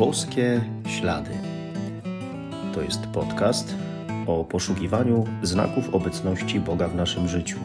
Boskie 0.00 0.60
Ślady. 0.86 1.30
To 2.74 2.82
jest 2.82 3.06
podcast 3.06 3.74
o 4.26 4.44
poszukiwaniu 4.44 5.26
znaków 5.42 5.94
obecności 5.94 6.60
Boga 6.60 6.88
w 6.88 6.94
naszym 6.94 7.28
życiu, 7.28 7.58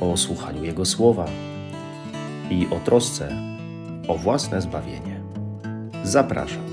o 0.00 0.16
słuchaniu 0.16 0.64
Jego 0.64 0.84
słowa 0.84 1.26
i 2.50 2.66
o 2.70 2.80
trosce 2.80 3.28
o 4.08 4.14
własne 4.14 4.60
zbawienie. 4.60 5.20
Zapraszam. 6.04 6.66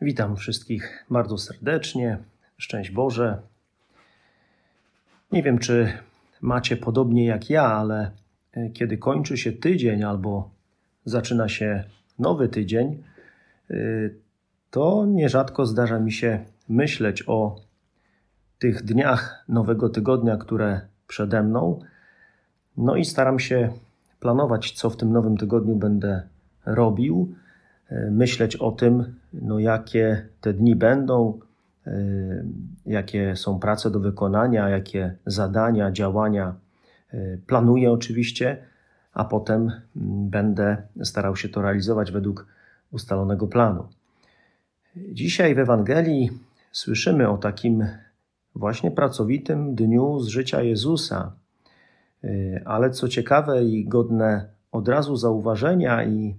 Witam 0.00 0.36
wszystkich 0.36 1.04
bardzo 1.10 1.38
serdecznie. 1.38 2.18
Szczęść 2.58 2.90
Boże. 2.90 3.42
Nie 5.32 5.42
wiem, 5.42 5.58
czy 5.58 5.92
macie 6.42 6.76
podobnie 6.76 7.26
jak 7.26 7.50
ja, 7.50 7.64
ale 7.64 8.10
e, 8.52 8.70
kiedy 8.70 8.98
kończy 8.98 9.36
się 9.36 9.52
tydzień 9.52 10.02
albo 10.02 10.50
zaczyna 11.04 11.48
się 11.48 11.84
nowy 12.18 12.48
tydzień, 12.48 13.02
e, 13.70 13.74
to 14.70 15.06
nierzadko 15.06 15.66
zdarza 15.66 15.98
mi 15.98 16.12
się 16.12 16.44
myśleć 16.68 17.24
o 17.26 17.60
tych 18.58 18.82
dniach 18.82 19.44
nowego 19.48 19.88
tygodnia, 19.88 20.36
które 20.36 20.80
przede 21.06 21.42
mną. 21.42 21.78
No 22.76 22.96
i 22.96 23.04
staram 23.04 23.38
się 23.38 23.72
planować, 24.20 24.72
co 24.72 24.90
w 24.90 24.96
tym 24.96 25.12
nowym 25.12 25.36
tygodniu 25.36 25.76
będę 25.76 26.22
robił, 26.66 27.34
e, 27.88 28.10
myśleć 28.10 28.56
o 28.56 28.72
tym, 28.72 29.14
no 29.32 29.58
jakie 29.58 30.28
te 30.40 30.52
dni 30.52 30.76
będą, 30.76 31.38
jakie 32.86 33.36
są 33.36 33.58
prace 33.58 33.90
do 33.90 34.00
wykonania, 34.00 34.68
jakie 34.68 35.14
zadania, 35.26 35.92
działania 35.92 36.54
y, 37.14 37.40
planuję 37.46 37.92
oczywiście, 37.92 38.56
a 39.12 39.24
potem 39.24 39.60
mm, 39.60 39.80
będę 40.30 40.76
starał 41.02 41.36
się 41.36 41.48
to 41.48 41.62
realizować 41.62 42.12
według 42.12 42.46
ustalonego 42.90 43.46
planu. 43.46 43.88
Dzisiaj 44.96 45.54
w 45.54 45.58
Ewangelii 45.58 46.30
słyszymy 46.72 47.28
o 47.28 47.38
takim 47.38 47.86
właśnie 48.54 48.90
pracowitym 48.90 49.74
dniu 49.74 50.20
z 50.20 50.28
życia 50.28 50.62
Jezusa, 50.62 51.32
y, 52.24 52.62
ale 52.64 52.90
co 52.90 53.08
ciekawe 53.08 53.64
i 53.64 53.84
godne 53.84 54.48
od 54.72 54.88
razu 54.88 55.16
zauważenia 55.16 56.04
i, 56.04 56.36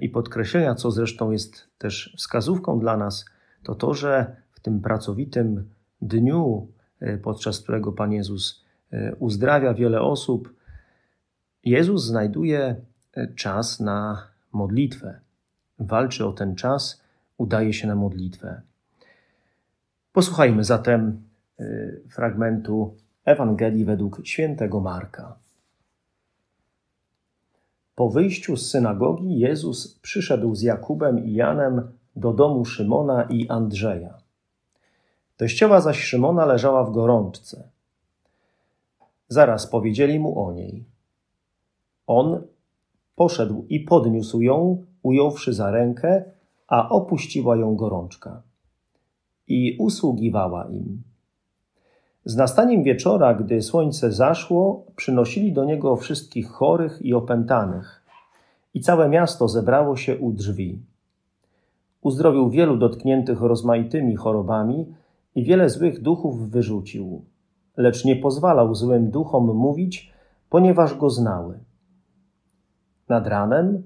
i 0.00 0.08
podkreślenia, 0.08 0.74
co 0.74 0.90
zresztą 0.90 1.30
jest 1.30 1.68
też 1.78 2.14
wskazówką 2.18 2.78
dla 2.78 2.96
nas, 2.96 3.24
to 3.62 3.74
to, 3.74 3.94
że 3.94 4.36
tym 4.64 4.80
pracowitym 4.80 5.70
dniu, 6.02 6.68
e, 7.00 7.18
podczas 7.18 7.60
którego 7.60 7.92
Pan 7.92 8.12
Jezus 8.12 8.64
e, 8.92 9.14
uzdrawia 9.14 9.74
wiele 9.74 10.00
osób, 10.00 10.54
Jezus 11.64 12.04
znajduje 12.04 12.76
e, 13.14 13.34
czas 13.34 13.80
na 13.80 14.28
modlitwę. 14.52 15.20
Walczy 15.78 16.26
o 16.26 16.32
ten 16.32 16.54
czas, 16.54 17.02
udaje 17.38 17.72
się 17.72 17.88
na 17.88 17.94
modlitwę. 17.94 18.60
Posłuchajmy 20.12 20.64
zatem 20.64 21.22
fragmentu 22.10 22.96
Ewangelii 23.24 23.84
według 23.84 24.20
świętego 24.24 24.80
Marka. 24.80 25.36
Po 27.94 28.10
wyjściu 28.10 28.56
z 28.56 28.70
synagogi 28.70 29.38
Jezus 29.38 29.98
przyszedł 29.98 30.54
z 30.54 30.62
Jakubem 30.62 31.24
i 31.24 31.32
Janem 31.32 31.92
do 32.16 32.32
domu 32.32 32.64
Szymona 32.64 33.22
i 33.22 33.48
Andrzeja. 33.48 34.23
Teściowa 35.36 35.80
zaś 35.80 36.00
Szymona 36.00 36.44
leżała 36.44 36.84
w 36.84 36.92
gorączce. 36.92 37.68
Zaraz 39.28 39.66
powiedzieli 39.66 40.18
mu 40.18 40.46
o 40.46 40.52
niej. 40.52 40.84
On 42.06 42.42
poszedł 43.16 43.66
i 43.68 43.80
podniósł 43.80 44.40
ją, 44.40 44.84
ująwszy 45.02 45.52
za 45.52 45.70
rękę, 45.70 46.24
a 46.68 46.88
opuściła 46.88 47.56
ją 47.56 47.76
gorączka. 47.76 48.42
I 49.48 49.76
usługiwała 49.78 50.64
im. 50.64 51.02
Z 52.24 52.36
nastaniem 52.36 52.82
wieczora, 52.82 53.34
gdy 53.34 53.62
słońce 53.62 54.12
zaszło, 54.12 54.84
przynosili 54.96 55.52
do 55.52 55.64
niego 55.64 55.96
wszystkich 55.96 56.48
chorych 56.48 57.02
i 57.02 57.14
opętanych, 57.14 58.04
i 58.74 58.80
całe 58.80 59.08
miasto 59.08 59.48
zebrało 59.48 59.96
się 59.96 60.18
u 60.18 60.32
drzwi. 60.32 60.78
Uzdrowił 62.02 62.50
wielu 62.50 62.76
dotkniętych 62.76 63.40
rozmaitymi 63.40 64.16
chorobami 64.16 64.94
i 65.34 65.44
wiele 65.44 65.70
złych 65.70 66.02
duchów 66.02 66.50
wyrzucił, 66.50 67.24
lecz 67.76 68.04
nie 68.04 68.16
pozwalał 68.16 68.74
złym 68.74 69.10
duchom 69.10 69.44
mówić, 69.44 70.12
ponieważ 70.50 70.94
go 70.94 71.10
znały. 71.10 71.58
Nad 73.08 73.26
ranem, 73.26 73.82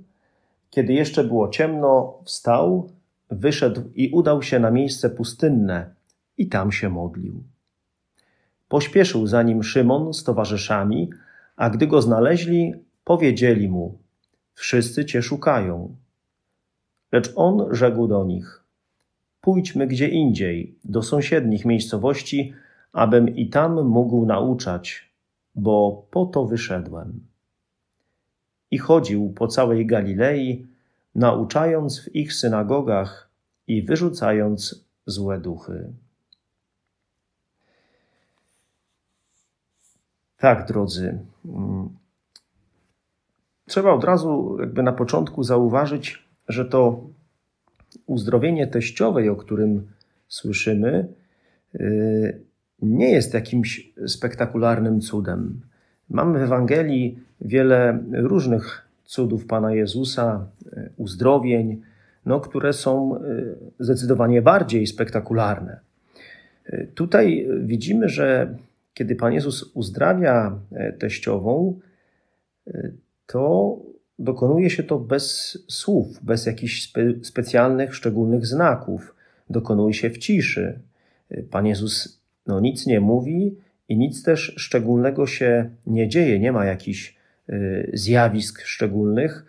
kiedy 0.71 0.93
jeszcze 0.93 1.25
było 1.25 1.49
ciemno, 1.49 2.19
wstał, 2.25 2.91
wyszedł 3.31 3.83
i 3.95 4.11
udał 4.11 4.43
się 4.43 4.59
na 4.59 4.71
miejsce 4.71 5.11
pustynne 5.11 5.95
i 6.39 6.49
tam 6.49 6.73
się 6.73 6.89
modlił. 6.89 7.43
Pośpieszył 8.69 9.27
za 9.27 9.43
nim 9.43 9.63
Szymon 9.63 10.15
z 10.15 10.25
towarzyszami, 10.25 11.11
a 11.57 11.71
gdy 11.71 11.87
go 11.87 12.03
znaleźli, 12.03 12.75
powiedzieli 13.05 13.69
mu: 13.69 13.99
Wszyscy 14.55 15.05
cię 15.05 15.23
szukają. 15.23 15.97
Lecz 17.13 17.33
on 17.37 17.75
rzekł 17.75 18.09
do 18.09 18.25
nich: 18.25 18.65
Pójdźmy 19.49 19.87
gdzie 19.87 20.09
indziej, 20.09 20.75
do 20.85 21.03
sąsiednich 21.03 21.65
miejscowości, 21.65 22.55
abym 22.93 23.37
i 23.37 23.49
tam 23.49 23.89
mógł 23.89 24.27
nauczać, 24.27 25.11
bo 25.55 26.07
po 26.11 26.27
to 26.27 26.45
wyszedłem. 26.45 27.21
I 28.71 28.79
chodził 28.79 29.33
po 29.37 29.49
całej 29.49 29.87
Galilei, 29.87 30.67
nauczając 31.15 32.01
w 32.01 32.15
ich 32.15 32.35
synagogach 32.35 33.31
i 33.67 33.83
wyrzucając 33.83 34.85
złe 35.07 35.41
duchy. 35.41 35.93
Tak, 40.37 40.69
drodzy. 40.69 41.19
Mm, 41.45 41.89
trzeba 43.67 43.93
od 43.93 44.05
razu, 44.05 44.57
jakby 44.61 44.83
na 44.83 44.93
początku, 44.93 45.43
zauważyć, 45.43 46.25
że 46.49 46.65
to 46.65 47.01
uzdrowienie 48.07 48.67
teściowej, 48.67 49.29
o 49.29 49.37
którym 49.37 49.87
słyszymy, 50.29 51.09
y, 51.75 52.41
nie 52.83 53.11
jest 53.11 53.35
jakimś 53.35 53.93
spektakularnym 54.07 55.01
cudem. 55.01 55.61
Mamy 56.11 56.39
w 56.39 56.43
Ewangelii 56.43 57.19
wiele 57.41 58.05
różnych 58.13 58.89
cudów 59.05 59.47
Pana 59.47 59.75
Jezusa, 59.75 60.47
y, 60.67 60.91
uzdrowień, 60.97 61.83
no, 62.27 62.41
które 62.41 62.73
są 62.73 63.17
y, 63.17 63.57
zdecydowanie 63.79 64.43
bardziej 64.43 64.87
spektakularne. 64.87 65.81
Tutaj 66.95 67.49
widzimy, 67.61 68.09
że 68.09 68.57
kiedy 68.95 69.17
Pan 69.17 69.33
Jezus 69.33 69.71
uzdrawia 69.75 70.59
teściową, 70.99 71.81
to 73.27 73.77
dokonuje 74.19 74.71
się 74.71 74.83
to 74.83 74.99
bez 74.99 75.59
słów, 75.69 76.25
bez 76.25 76.47
jakichś 76.47 76.83
spe 76.83 77.01
specjalnych, 77.23 77.95
szczególnych 77.95 78.47
znaków. 78.47 79.15
Dokonuje 79.51 79.95
się 79.95 80.11
w 80.11 80.19
ciszy. 80.19 80.79
Pan 81.51 81.67
Jezus 81.67 82.21
no, 82.47 82.61
nic 82.61 82.87
nie 82.87 83.01
mówi 83.01 83.57
i 83.89 83.99
nic 83.99 84.23
też 84.23 84.55
szczególnego 84.57 85.27
się 85.27 85.71
nie 85.87 86.09
dzieje. 86.09 86.39
Nie 86.39 86.53
ma 86.53 86.65
jakichś 86.65 87.17
y, 87.49 87.91
zjawisk 87.95 88.61
szczególnych. 88.61 89.47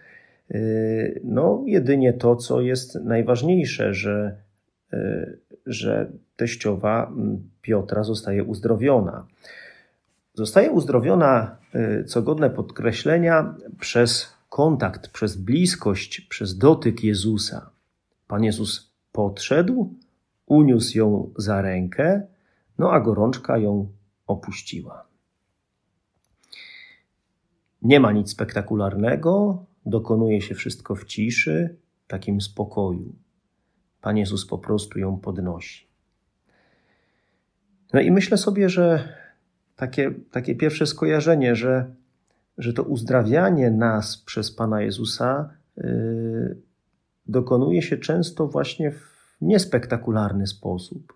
Y, 0.52 1.22
no, 1.24 1.63
jedynie 1.66 2.13
to, 2.13 2.36
co 2.36 2.62
jest 2.62 2.96
najważniejsze, 2.96 3.94
że, 3.94 4.36
y, 4.94 5.40
że 5.66 6.12
teściowa 6.36 7.12
Piotra 7.62 8.04
zostaje 8.04 8.44
uzdrowiona. 8.44 9.27
Zostaje 10.33 10.72
uzdrowiona, 10.72 11.57
co 12.06 12.22
godne 12.22 12.50
podkreślenia, 12.50 13.56
przez 13.80 14.38
kontakt, 14.59 15.07
przez 15.07 15.38
bliskość, 15.38 16.21
przez 16.21 16.57
dotyk 16.57 17.03
Jezusa. 17.03 17.71
Pan 18.27 18.44
Jezus 18.44 18.94
podszedł, 19.11 19.95
uniósł 20.45 20.97
ją 20.97 21.33
za 21.38 21.61
rękę, 21.61 22.27
no 22.77 22.91
a 22.91 23.00
gorączka 23.00 23.57
ją 23.57 23.91
opuściła. 24.27 25.07
Nie 27.81 28.00
ma 28.00 28.11
nic 28.11 28.31
spektakularnego, 28.31 29.65
dokonuje 29.85 30.41
się 30.41 30.56
wszystko 30.56 30.95
w 30.95 31.05
ciszy, 31.05 31.75
takim 32.07 32.41
spokoju. 32.41 33.15
Pan 34.01 34.17
Jezus 34.17 34.45
po 34.45 34.57
prostu 34.57 35.00
ją 35.00 35.17
podnosi. 35.17 35.88
No 37.94 38.00
i 38.00 38.12
myślę 38.12 38.38
sobie, 38.38 38.69
że 38.69 39.13
takie, 39.75 40.12
takie 40.31 40.55
pierwsze 40.55 40.88
skojarzenie, 40.88 41.55
że 41.55 42.00
że 42.59 42.73
to 42.73 42.83
uzdrawianie 42.83 43.71
nas 43.71 44.17
przez 44.17 44.51
Pana 44.51 44.81
Jezusa 44.81 45.50
yy, 45.77 46.57
dokonuje 47.27 47.81
się 47.81 47.97
często 47.97 48.47
właśnie 48.47 48.91
w 48.91 49.38
niespektakularny 49.41 50.47
sposób, 50.47 51.13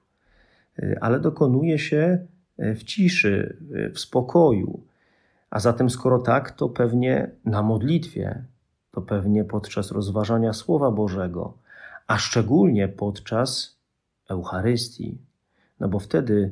yy, 0.77 0.97
ale 1.01 1.19
dokonuje 1.19 1.79
się 1.79 2.27
w 2.57 2.83
ciszy, 2.83 3.57
w 3.93 3.99
spokoju. 3.99 4.83
A 5.49 5.59
zatem, 5.59 5.89
skoro 5.89 6.19
tak, 6.19 6.51
to 6.51 6.69
pewnie 6.69 7.31
na 7.45 7.61
modlitwie, 7.61 8.43
to 8.91 9.01
pewnie 9.01 9.43
podczas 9.43 9.91
rozważania 9.91 10.53
Słowa 10.53 10.91
Bożego, 10.91 11.57
a 12.07 12.17
szczególnie 12.17 12.87
podczas 12.87 13.77
Eucharystii, 14.29 15.17
no 15.79 15.87
bo 15.87 15.99
wtedy 15.99 16.51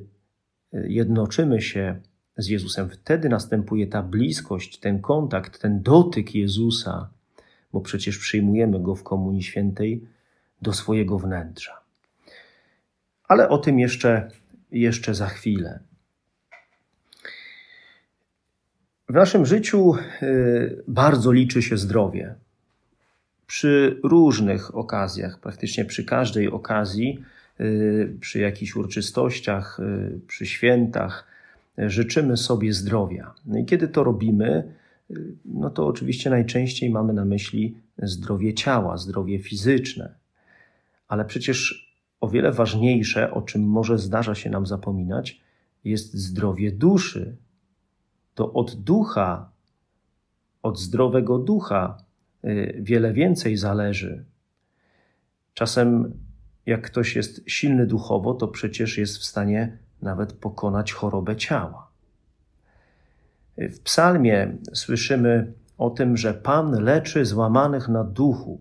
jednoczymy 0.74 1.62
się 1.62 2.00
z 2.42 2.48
Jezusem, 2.48 2.90
wtedy 2.90 3.30
następuje 3.30 3.88
ta 3.88 4.04
bliskość, 4.04 4.80
ten 4.80 5.02
kontakt, 5.02 5.62
ten 5.62 5.82
dotyk 5.82 6.36
Jezusa, 6.36 7.10
bo 7.74 7.82
przecież 7.82 8.18
przyjmujemy 8.18 8.80
go 8.80 8.96
w 8.96 9.04
Komunii 9.04 9.44
Świętej 9.44 10.02
do 10.62 10.74
swojego 10.74 11.20
wnętrza. 11.20 11.82
Ale 13.28 13.50
o 13.50 13.58
tym 13.58 13.80
jeszcze, 13.80 14.32
jeszcze 14.72 15.16
za 15.16 15.28
chwilę. 15.28 15.80
W 19.10 19.14
naszym 19.14 19.46
życiu 19.46 19.94
y, 20.22 20.84
bardzo 20.88 21.32
liczy 21.32 21.62
się 21.62 21.78
zdrowie. 21.78 22.36
Przy 23.48 24.00
różnych 24.04 24.76
okazjach, 24.76 25.40
praktycznie 25.40 25.86
przy 25.86 26.06
każdej 26.06 26.52
okazji, 26.52 27.24
y, 27.60 28.18
przy 28.20 28.40
jakichś 28.40 28.76
uroczystościach, 28.76 29.80
y, 29.80 30.20
przy 30.28 30.46
świętach, 30.46 31.31
życzymy 31.78 32.38
sobie 32.38 32.74
zdrowia. 32.74 33.34
No 33.46 33.58
i 33.58 33.66
kiedy 33.66 33.88
to 33.88 34.04
robimy, 34.04 34.74
no 35.46 35.70
to 35.70 35.88
oczywiście 35.88 36.30
najczęściej 36.30 36.90
mamy 36.90 37.14
na 37.14 37.26
myśli 37.26 37.78
zdrowie 37.98 38.54
ciała, 38.54 38.98
zdrowie 38.98 39.40
fizyczne. 39.40 40.16
Ale 41.08 41.26
przecież 41.26 41.92
o 42.22 42.30
wiele 42.30 42.52
ważniejsze, 42.52 43.34
o 43.34 43.42
czym 43.42 43.64
może 43.64 43.98
zdarza 43.98 44.36
się 44.36 44.50
nam 44.50 44.66
zapominać, 44.66 45.42
jest 45.84 46.14
zdrowie 46.14 46.72
duszy. 46.72 47.38
To 48.36 48.54
od 48.54 48.76
ducha, 48.76 49.52
od 50.64 50.80
zdrowego 50.80 51.38
ducha 51.38 51.98
y, 52.46 52.80
wiele 52.82 53.14
więcej 53.14 53.58
zależy. 53.58 54.26
Czasem, 55.54 56.14
jak 56.66 56.82
ktoś 56.82 57.16
jest 57.16 57.44
silny 57.48 57.86
duchowo, 57.88 58.34
to 58.34 58.48
przecież 58.48 58.98
jest 58.98 59.18
w 59.18 59.24
stanie 59.24 59.78
nawet 60.02 60.34
pokonać 60.34 60.94
chorobę 60.94 61.36
ciała. 61.36 61.92
W 63.58 63.80
psalmie 63.80 64.52
słyszymy 64.74 65.54
o 65.78 65.90
tym, 65.90 66.18
że 66.18 66.34
Pan 66.34 66.84
leczy 66.84 67.26
złamanych 67.26 67.88
na 67.88 68.04
duchu. 68.04 68.60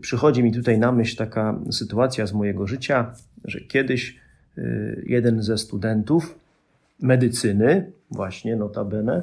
Przychodzi 0.00 0.42
mi 0.42 0.52
tutaj 0.52 0.78
na 0.78 0.92
myśl 0.92 1.16
taka 1.16 1.58
sytuacja 1.70 2.26
z 2.26 2.32
mojego 2.32 2.66
życia, 2.66 3.14
że 3.44 3.60
kiedyś 3.60 4.16
y, 4.58 5.04
jeden 5.06 5.42
ze 5.42 5.58
studentów 5.58 6.38
medycyny, 7.02 7.92
właśnie 8.10 8.56
notabene, 8.56 9.22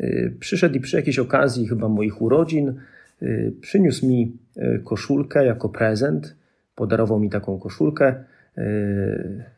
y, 0.00 0.36
przyszedł 0.40 0.74
i 0.74 0.80
przy 0.80 0.96
jakiejś 0.96 1.18
okazji, 1.18 1.68
chyba 1.68 1.88
moich 1.88 2.22
urodzin, 2.22 2.80
y, 3.22 3.54
przyniósł 3.60 4.06
mi 4.06 4.36
koszulkę 4.84 5.46
jako 5.46 5.68
prezent. 5.68 6.36
Podarował 6.74 7.20
mi 7.20 7.30
taką 7.30 7.58
koszulkę 7.58 8.24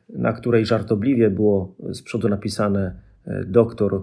na 0.08 0.32
której 0.32 0.66
żartobliwie 0.66 1.30
było 1.30 1.74
z 1.92 2.02
przodu 2.02 2.28
napisane 2.28 2.94
yy, 3.26 3.44
doktor, 3.44 4.02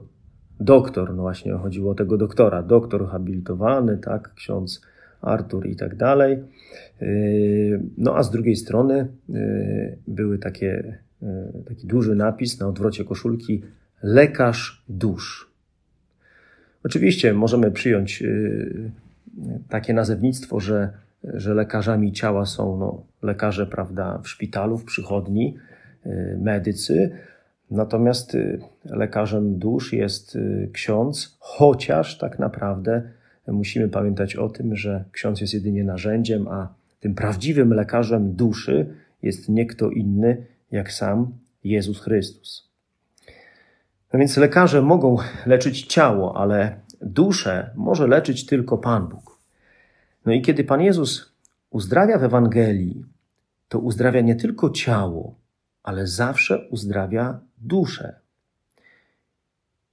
doktor, 0.59 1.15
no 1.15 1.21
właśnie 1.21 1.53
chodziło 1.53 1.91
o 1.91 1.95
tego 1.95 2.17
doktora, 2.17 2.63
doktor 2.63 3.07
habilitowany, 3.07 3.97
tak, 3.97 4.33
ksiądz 4.33 4.81
Artur 5.21 5.67
i 5.67 5.75
tak 5.75 5.95
dalej. 5.95 6.43
Yy, 7.01 7.81
no 7.97 8.17
a 8.17 8.23
z 8.23 8.31
drugiej 8.31 8.55
strony 8.55 9.07
były 10.07 10.39
takie, 10.39 10.97
taki 11.67 11.87
duży 11.87 12.15
napis 12.15 12.59
na 12.59 12.67
odwrocie 12.67 13.05
koszulki 13.05 13.61
lekarz 14.03 14.83
dusz. 14.89 15.51
Oczywiście 16.83 17.33
możemy 17.33 17.71
przyjąć 17.71 18.23
takie 19.69 19.93
nazewnictwo, 19.93 20.59
że 20.59 20.89
że 21.33 21.53
lekarzami 21.53 22.11
ciała 22.11 22.45
są 22.45 22.77
no, 22.77 23.03
lekarze 23.21 23.67
prawda, 23.67 24.19
w 24.23 24.27
szpitalu, 24.27 24.77
w 24.77 24.85
przychodni, 24.85 25.57
y, 26.05 26.37
medycy. 26.41 27.11
Natomiast 27.71 28.35
y, 28.35 28.59
lekarzem 28.85 29.59
dusz 29.59 29.93
jest 29.93 30.35
y, 30.35 30.69
ksiądz, 30.73 31.37
chociaż 31.39 32.17
tak 32.17 32.39
naprawdę 32.39 33.01
musimy 33.47 33.89
pamiętać 33.89 34.35
o 34.35 34.49
tym, 34.49 34.75
że 34.75 35.03
ksiądz 35.11 35.41
jest 35.41 35.53
jedynie 35.53 35.83
narzędziem, 35.83 36.47
a 36.47 36.73
tym 36.99 37.15
prawdziwym 37.15 37.73
lekarzem 37.73 38.35
duszy 38.35 38.95
jest 39.21 39.49
nie 39.49 39.65
kto 39.65 39.89
inny 39.89 40.45
jak 40.71 40.91
sam 40.91 41.31
Jezus 41.63 42.01
Chrystus. 42.01 42.69
No 44.13 44.19
więc 44.19 44.37
lekarze 44.37 44.81
mogą 44.81 45.17
leczyć 45.45 45.85
ciało, 45.85 46.37
ale 46.37 46.79
duszę 47.01 47.69
może 47.75 48.07
leczyć 48.07 48.45
tylko 48.45 48.77
Pan 48.77 49.07
Bóg. 49.07 49.34
No 50.25 50.33
i 50.33 50.41
kiedy 50.41 50.63
Pan 50.63 50.81
Jezus 50.81 51.33
uzdrawia 51.69 52.17
w 52.17 52.23
Ewangelii, 52.23 53.05
to 53.67 53.79
uzdrawia 53.79 54.21
nie 54.21 54.35
tylko 54.35 54.69
ciało, 54.69 55.35
ale 55.83 56.07
zawsze 56.07 56.67
uzdrawia 56.69 57.39
duszę. 57.57 58.15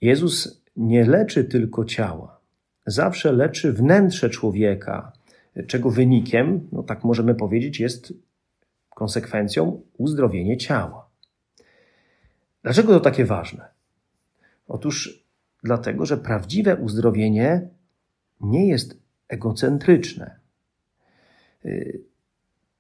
Jezus 0.01 0.63
nie 0.77 1.05
leczy 1.05 1.45
tylko 1.45 1.85
ciała, 1.85 2.41
zawsze 2.87 3.33
leczy 3.33 3.73
wnętrze 3.73 4.31
człowieka, 4.31 5.13
czego 5.67 5.91
wynikiem, 5.91 6.69
no 6.73 6.83
tak 6.83 7.05
możemy 7.05 7.35
powiedzieć, 7.35 7.81
jest 7.81 8.13
konsekwencją 8.91 9.83
uzdrowienie 9.99 10.57
ciała. 10.57 11.09
Dlaczego 12.63 12.93
to 12.93 13.01
takie 13.01 13.25
ważne? 13.25 13.69
Otóż 14.69 15.25
dlatego, 15.63 16.07
że 16.07 16.17
prawdziwe 16.17 16.77
uzdrowienie 16.77 17.69
nie 18.41 18.69
jest 18.69 19.02
egocentryczne. 19.33 20.37
Y, 21.65 22.01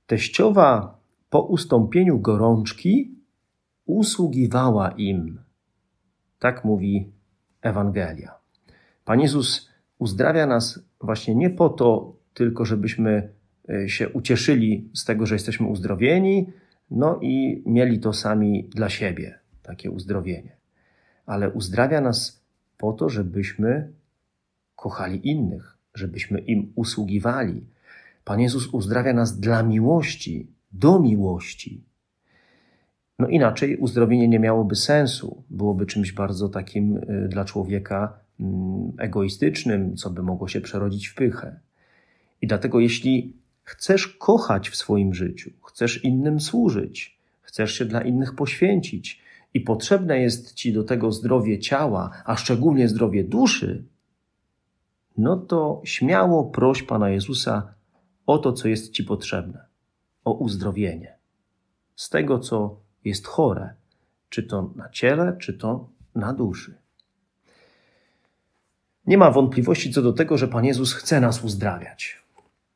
teściowa 0.06 0.98
po 1.30 1.42
ustąpieniu 1.42 2.18
gorączki 2.18 3.14
usługiwała 3.86 4.90
im. 4.90 5.40
Tak 6.38 6.64
mówi 6.64 7.12
Ewangelia. 7.62 8.34
Pan 9.04 9.20
Jezus 9.20 9.70
uzdrawia 9.98 10.46
nas 10.46 10.80
właśnie 11.00 11.34
nie 11.34 11.50
po 11.50 11.68
to 11.68 12.16
tylko, 12.34 12.64
żebyśmy 12.64 13.32
y, 13.70 13.88
się 13.88 14.08
ucieszyli 14.08 14.90
z 14.94 15.04
tego, 15.04 15.26
że 15.26 15.34
jesteśmy 15.34 15.66
uzdrowieni, 15.66 16.52
no 16.90 17.18
i 17.22 17.62
mieli 17.66 18.00
to 18.00 18.12
sami 18.12 18.64
dla 18.64 18.88
siebie, 18.88 19.38
takie 19.62 19.90
uzdrowienie. 19.90 20.56
Ale 21.26 21.50
uzdrawia 21.50 22.00
nas 22.00 22.42
po 22.78 22.92
to, 22.92 23.08
żebyśmy 23.08 23.92
kochali 24.76 25.28
innych, 25.28 25.78
żebyśmy 25.94 26.38
im 26.38 26.72
usługiwali. 26.74 27.64
Pan 28.24 28.40
Jezus 28.40 28.66
uzdrawia 28.66 29.12
nas 29.12 29.40
dla 29.40 29.62
miłości, 29.62 30.46
do 30.72 31.00
miłości. 31.00 31.84
No 33.18 33.28
inaczej 33.28 33.76
uzdrowienie 33.76 34.28
nie 34.28 34.38
miałoby 34.38 34.76
sensu, 34.76 35.44
byłoby 35.50 35.86
czymś 35.86 36.12
bardzo 36.12 36.48
takim 36.48 36.96
y, 36.96 37.28
dla 37.28 37.44
człowieka 37.44 38.18
mm, 38.40 38.92
egoistycznym, 38.98 39.96
co 39.96 40.10
by 40.10 40.22
mogło 40.22 40.48
się 40.48 40.60
przerodzić 40.60 41.06
w 41.08 41.14
pychę. 41.14 41.60
I 42.42 42.46
dlatego, 42.46 42.80
jeśli 42.80 43.36
chcesz 43.64 44.08
kochać 44.08 44.70
w 44.70 44.76
swoim 44.76 45.14
życiu, 45.14 45.50
chcesz 45.64 46.04
innym 46.04 46.40
służyć, 46.40 47.18
chcesz 47.40 47.74
się 47.74 47.84
dla 47.84 48.02
innych 48.02 48.34
poświęcić 48.34 49.22
i 49.54 49.60
potrzebne 49.60 50.18
jest 50.18 50.54
ci 50.54 50.72
do 50.72 50.84
tego 50.84 51.12
zdrowie 51.12 51.58
ciała, 51.58 52.22
a 52.24 52.36
szczególnie 52.36 52.88
zdrowie 52.88 53.24
duszy, 53.24 53.84
no 55.18 55.36
to 55.36 55.80
śmiało 55.84 56.44
proś 56.44 56.82
Pana 56.82 57.10
Jezusa 57.10 57.74
o 58.26 58.38
to, 58.38 58.52
co 58.52 58.68
jest 58.68 58.92
Ci 58.92 59.04
potrzebne, 59.04 59.64
o 60.24 60.32
uzdrowienie 60.32 61.22
z 61.96 62.08
tego, 62.10 62.38
co 62.38 62.76
jest 63.04 63.26
chore, 63.26 63.74
czy 64.28 64.42
to 64.42 64.70
na 64.76 64.88
ciele, 64.88 65.36
czy 65.40 65.54
to 65.54 65.88
na 66.14 66.32
duszy. 66.32 66.74
Nie 69.06 69.18
ma 69.18 69.30
wątpliwości 69.30 69.92
co 69.92 70.02
do 70.02 70.12
tego, 70.12 70.38
że 70.38 70.48
Pan 70.48 70.64
Jezus 70.64 70.94
chce 70.94 71.20
nas 71.20 71.44
uzdrawiać. 71.44 72.22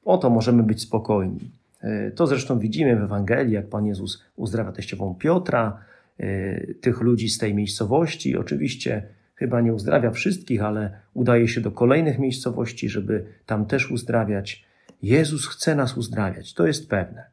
O 0.04 0.18
to 0.18 0.30
możemy 0.30 0.62
być 0.62 0.82
spokojni. 0.82 1.50
E, 1.80 2.10
to 2.10 2.26
zresztą 2.26 2.58
widzimy 2.58 2.96
w 2.96 3.02
Ewangelii, 3.02 3.54
jak 3.54 3.68
Pan 3.68 3.86
Jezus 3.86 4.22
uzdrawia 4.36 4.72
teściową 4.72 5.14
Piotra, 5.14 5.78
e, 6.18 6.74
tych 6.74 7.00
ludzi 7.00 7.28
z 7.28 7.38
tej 7.38 7.54
miejscowości. 7.54 8.36
Oczywiście 8.36 9.08
chyba 9.36 9.60
nie 9.60 9.74
uzdrawia 9.74 10.10
wszystkich, 10.10 10.62
ale 10.62 11.00
udaje 11.14 11.48
się 11.48 11.60
do 11.60 11.70
kolejnych 11.70 12.18
miejscowości, 12.18 12.88
żeby 12.88 13.24
tam 13.46 13.66
też 13.66 13.90
uzdrawiać. 13.90 14.64
Jezus 15.02 15.46
chce 15.46 15.74
nas 15.74 15.96
uzdrawiać, 15.96 16.54
to 16.54 16.66
jest 16.66 16.88
pewne. 16.88 17.24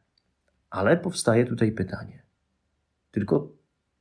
Ale 0.70 0.96
powstaje 0.96 1.46
tutaj 1.46 1.72
pytanie: 1.72 2.22
tylko 3.10 3.48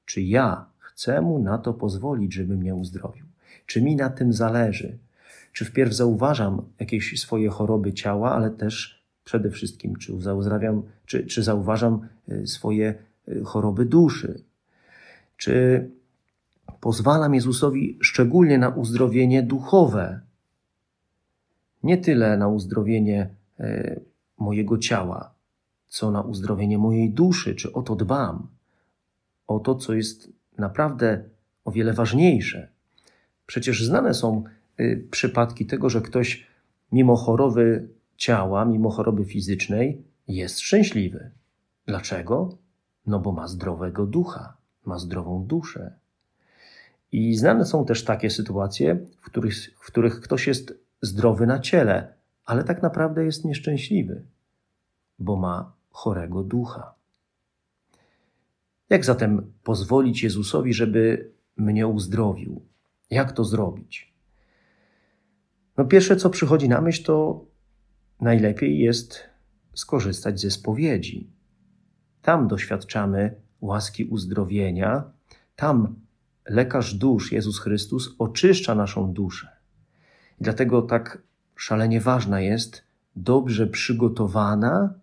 czy 0.06 0.22
ja 0.22 0.66
chcę 0.80 1.22
mu 1.22 1.40
na 1.40 1.58
to 1.58 1.74
pozwolić, 1.74 2.34
żeby 2.34 2.58
mnie 2.58 2.76
uzdrowił? 2.76 3.26
Czy 3.66 3.82
mi 3.82 3.96
na 3.96 4.10
tym 4.10 4.34
zależy? 4.34 4.98
Czy 5.54 5.66
wpierw 5.66 5.94
zauważam 5.94 6.62
jakieś 6.80 7.22
swoje 7.22 7.50
choroby 7.50 7.94
ciała, 7.94 8.32
ale 8.32 8.50
też 8.52 9.04
przede 9.24 9.50
wszystkim, 9.50 9.96
czy, 9.96 10.14
uzdrawiam, 10.14 10.84
czy, 11.06 11.26
czy 11.26 11.44
zauważam 11.44 12.08
y, 12.32 12.48
swoje 12.48 12.96
y, 13.28 13.44
choroby 13.44 13.86
duszy? 13.86 14.44
Czy 15.38 15.90
pozwalam 16.84 17.36
Jezusowi 17.36 17.98
szczególnie 18.02 18.58
na 18.58 18.70
uzdrowienie 18.70 19.44
duchowe? 19.44 20.20
Nie 21.84 21.98
tyle 21.98 22.38
na 22.38 22.48
uzdrowienie 22.48 23.30
e, 23.60 24.00
mojego 24.38 24.78
ciała, 24.78 25.34
co 25.88 26.12
na 26.12 26.22
uzdrowienie 26.22 26.78
mojej 26.78 27.10
duszy, 27.10 27.56
czy 27.56 27.74
o 27.74 27.82
to 27.82 27.96
dbam, 27.96 28.48
o 29.48 29.60
to, 29.60 29.75
co 29.75 29.94
jest 29.94 30.30
naprawdę 30.58 31.24
o 31.66 31.72
wiele 31.72 31.94
ważniejsze. 31.94 32.68
Przecież 33.46 33.86
znane 33.86 34.13
są 34.13 34.44
y, 34.80 35.08
przypadki 35.12 35.66
tego, 35.66 35.90
że 35.90 36.02
ktoś 36.02 36.48
mimo 36.92 37.16
choroby 37.16 37.90
ciała, 38.18 38.66
mimo 38.66 38.90
choroby 38.90 39.25
fizycznej 39.25 40.04
jest 40.28 40.60
szczęśliwy. 40.60 41.32
Dlaczego? 41.86 42.58
No 43.06 43.20
bo 43.20 43.32
ma 43.32 43.48
zdrowego 43.48 44.06
ducha, 44.06 44.58
ma 44.86 45.00
zdrową 45.00 45.46
duszę. 45.46 46.03
I 47.13 47.36
znane 47.36 47.65
są 47.65 47.86
też 47.86 48.03
takie 48.03 48.29
sytuacje, 48.29 48.96
w 49.22 49.25
których, 49.25 49.55
w 49.79 49.88
których 49.88 50.22
ktoś 50.22 50.48
jest 50.48 50.74
zdrowy 51.01 51.48
na 51.48 51.60
ciele, 51.60 52.13
ale 52.46 52.63
tak 52.63 52.82
naprawdę 52.82 53.25
jest 53.25 53.46
nieszczęśliwy, 53.46 54.25
bo 55.20 55.36
ma 55.36 55.74
chorego 55.89 56.43
ducha. 56.43 56.93
Jak 58.89 59.05
zatem 59.05 59.53
pozwolić 59.63 60.24
Jezusowi, 60.24 60.74
żeby 60.74 61.32
mnie 61.58 61.88
uzdrowił? 61.88 62.62
Jak 63.10 63.32
to 63.32 63.43
zrobić? 63.43 64.13
No, 65.77 65.86
pierwsze, 65.86 66.15
co 66.15 66.29
przychodzi 66.29 66.70
na 66.70 66.82
myśl, 66.82 67.03
to 67.03 67.46
najlepiej 68.22 68.79
jest 68.79 69.24
skorzystać 69.74 70.39
ze 70.39 70.51
spowiedzi. 70.51 71.29
Tam 72.22 72.48
doświadczamy 72.48 73.36
łaski 73.62 74.05
uzdrowienia, 74.05 75.12
tam 75.55 76.03
lekarz 76.46 76.94
dusz, 76.94 77.32
Jezus 77.32 77.60
Chrystus, 77.60 78.16
oczyszcza 78.20 78.76
naszą 78.76 79.14
duszę. 79.14 79.50
I 80.42 80.44
dlatego 80.44 80.82
tak 80.82 81.22
szalenie 81.56 82.02
ważna 82.02 82.42
jest 82.42 82.84
dobrze 83.16 83.68
przygotowana, 83.68 84.94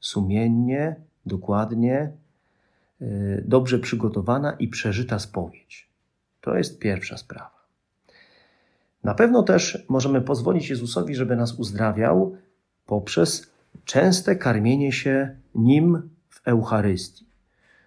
sumiennie, 0.00 0.96
dokładnie, 1.26 2.12
y, 3.02 3.44
dobrze 3.48 3.78
przygotowana 3.78 4.52
i 4.52 4.68
przeżyta 4.68 5.18
spowiedź. 5.18 5.88
To 6.40 6.56
jest 6.56 6.78
pierwsza 6.78 7.16
sprawa. 7.16 7.64
Na 9.04 9.14
pewno 9.14 9.42
też 9.42 9.84
możemy 9.88 10.20
pozwolić 10.20 10.70
Jezusowi, 10.70 11.14
żeby 11.14 11.36
nas 11.36 11.52
uzdrawiał 11.52 12.36
poprzez 12.86 13.50
częste 13.84 14.36
karmienie 14.36 14.92
się 14.92 15.36
Nim 15.54 16.10
w 16.28 16.48
Eucharystii. 16.48 17.33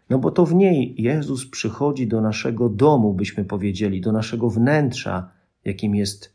No 0.09 0.19
bo 0.19 0.31
to 0.31 0.45
w 0.45 0.55
niej 0.55 0.95
Jezus 0.97 1.49
przychodzi 1.49 2.07
do 2.07 2.21
naszego 2.21 2.69
domu, 2.69 3.13
byśmy 3.13 3.45
powiedzieli, 3.45 4.01
do 4.01 4.11
naszego 4.11 4.49
wnętrza, 4.49 5.31
jakim 5.65 5.95
jest 5.95 6.33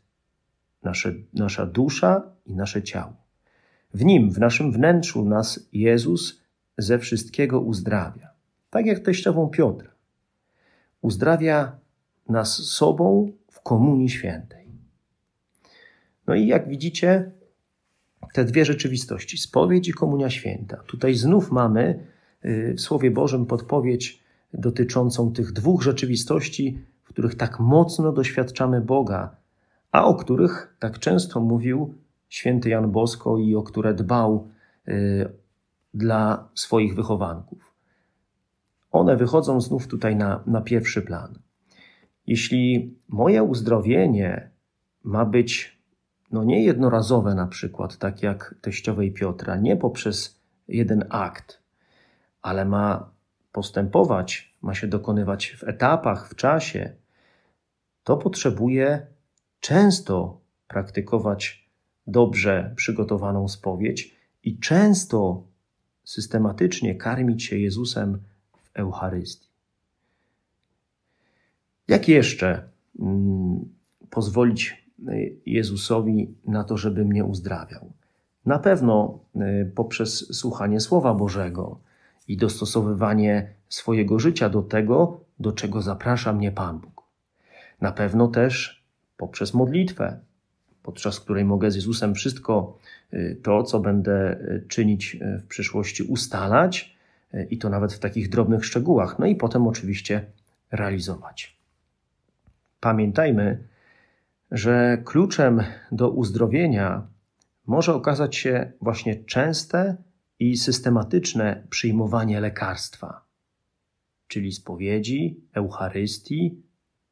nasze, 0.83 1.13
nasza 1.33 1.65
dusza 1.65 2.23
i 2.45 2.55
nasze 2.55 2.83
ciało. 2.83 3.13
W 3.93 4.05
nim, 4.05 4.31
w 4.31 4.39
naszym 4.39 4.71
wnętrzu 4.71 5.25
nas 5.25 5.67
Jezus 5.73 6.41
ze 6.77 6.99
wszystkiego 6.99 7.61
uzdrawia. 7.61 8.29
Tak 8.69 8.85
jak 8.85 8.99
teściową 8.99 9.49
Piotra. 9.49 9.91
Uzdrawia 11.01 11.79
nas 12.29 12.57
sobą 12.57 13.31
w 13.51 13.61
Komunii 13.61 14.09
Świętej. 14.09 14.67
No 16.27 16.35
i 16.35 16.47
jak 16.47 16.69
widzicie, 16.69 17.31
te 18.33 18.45
dwie 18.45 18.65
rzeczywistości, 18.65 19.37
spowiedź 19.37 19.87
i 19.87 19.93
Komunia 19.93 20.29
Święta. 20.29 20.77
Tutaj 20.77 21.15
znów 21.15 21.51
mamy 21.51 22.07
w 22.43 22.81
Słowie 22.81 23.11
Bożym 23.11 23.45
podpowiedź 23.45 24.23
dotyczącą 24.53 25.33
tych 25.33 25.51
dwóch 25.51 25.83
rzeczywistości, 25.83 26.79
w 27.03 27.09
których 27.09 27.35
tak 27.35 27.59
mocno 27.59 28.11
doświadczamy 28.11 28.81
Boga, 28.81 29.35
a 29.91 30.05
o 30.05 30.15
których 30.15 30.75
tak 30.79 30.99
często 30.99 31.39
mówił 31.39 31.93
święty 32.29 32.69
Jan 32.69 32.91
Bosko 32.91 33.37
i 33.37 33.55
o 33.55 33.63
które 33.63 33.93
dbał 33.93 34.47
y, 34.87 35.29
dla 35.93 36.49
swoich 36.55 36.95
wychowanków. 36.95 37.73
One 38.91 39.17
wychodzą 39.17 39.61
znów 39.61 39.87
tutaj 39.87 40.15
na, 40.15 40.43
na 40.47 40.61
pierwszy 40.61 41.01
plan. 41.01 41.39
Jeśli 42.27 42.95
moje 43.09 43.43
uzdrowienie 43.43 44.49
ma 45.03 45.25
być 45.25 45.79
no 46.31 46.43
nie 46.43 46.63
jednorazowe 46.63 47.35
na 47.35 47.47
przykład, 47.47 47.97
tak 47.97 48.23
jak 48.23 48.55
teściowej 48.61 49.11
Piotra, 49.11 49.55
nie 49.55 49.77
poprzez 49.77 50.39
jeden 50.67 51.05
akt, 51.09 51.62
ale 52.43 52.65
ma 52.65 53.09
postępować, 53.51 54.55
ma 54.61 54.73
się 54.73 54.87
dokonywać 54.87 55.55
w 55.59 55.63
etapach, 55.63 56.29
w 56.29 56.35
czasie, 56.35 56.95
to 58.03 58.17
potrzebuje 58.17 59.07
często 59.59 60.41
praktykować 60.67 61.69
dobrze 62.07 62.73
przygotowaną 62.75 63.47
spowiedź 63.47 64.15
i 64.43 64.59
często 64.59 65.43
systematycznie 66.03 66.95
karmić 66.95 67.43
się 67.43 67.57
Jezusem 67.57 68.19
w 68.57 68.69
Eucharystii. 68.73 69.47
Jak 71.87 72.07
jeszcze 72.07 72.69
mm, 72.99 73.69
pozwolić 74.09 74.87
y, 75.09 75.35
Jezusowi 75.45 76.35
na 76.45 76.63
to, 76.63 76.77
żeby 76.77 77.05
mnie 77.05 77.25
uzdrawiał? 77.25 77.91
Na 78.45 78.59
pewno 78.59 79.19
y, 79.35 79.71
poprzez 79.75 80.37
słuchanie 80.37 80.79
Słowa 80.79 81.13
Bożego 81.13 81.79
i 82.27 82.37
dostosowywanie 82.37 83.53
swojego 83.69 84.19
życia 84.19 84.49
do 84.49 84.61
tego, 84.61 85.19
do 85.39 85.51
czego 85.51 85.81
zaprasza 85.81 86.33
mnie 86.33 86.51
Pan 86.51 86.79
Bóg. 86.79 87.03
Na 87.81 87.91
pewno 87.91 88.27
też 88.27 88.83
poprzez 89.17 89.53
modlitwę, 89.53 90.19
podczas 90.83 91.19
której 91.19 91.45
mogę 91.45 91.71
z 91.71 91.75
Jezusem 91.75 92.15
wszystko 92.15 92.77
y, 93.13 93.39
to, 93.43 93.63
co 93.63 93.79
będę 93.79 94.39
czynić 94.67 95.17
w 95.39 95.47
przyszłości, 95.47 96.03
ustalać 96.03 96.93
i 97.49 97.57
to 97.57 97.69
nawet 97.69 97.93
w 97.93 97.99
takich 97.99 98.29
drobnych 98.29 98.65
szczegółach, 98.65 99.19
no 99.19 99.25
i 99.25 99.35
potem 99.35 99.67
oczywiście 99.67 100.25
realizować. 100.71 101.57
Pamiętajmy, 102.79 103.63
że 104.51 104.97
kluczem 105.05 105.63
do 105.91 106.09
uzdrowienia 106.09 107.07
może 107.67 107.95
okazać 107.95 108.35
się 108.35 108.71
właśnie 108.81 109.15
częste 109.15 109.95
i 110.43 110.57
systematyczne 110.57 111.67
przyjmowanie 111.69 112.39
lekarstwa, 112.39 113.25
czyli 114.27 114.51
spowiedzi, 114.51 115.41
Eucharystii, 115.53 116.61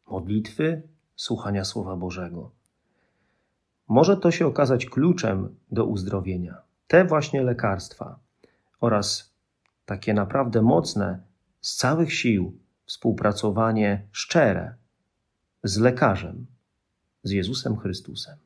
modlitwy, 0.07 0.81
słuchania 1.15 1.65
Słowa 1.65 1.95
Bożego. 1.95 2.51
Może 3.88 4.17
to 4.17 4.31
się 4.31 4.47
okazać 4.47 4.85
kluczem 4.85 5.55
do 5.71 5.85
uzdrowienia. 5.85 6.61
Te 6.88 7.05
właśnie 7.05 7.43
lekarstwa 7.43 8.19
oraz 8.79 9.33
takie 9.85 10.13
naprawdę 10.13 10.61
mocne, 10.61 11.19
z 11.61 11.75
całych 11.75 12.13
sił 12.13 12.57
współpracowanie 12.85 14.07
szczere 14.11 14.75
z 15.63 15.77
lekarzem, 15.77 16.45
z 17.23 17.31
Jezusem 17.31 17.77
Chrystusem. 17.77 18.38